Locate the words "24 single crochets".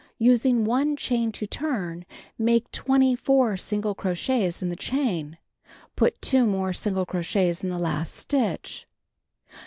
2.71-4.63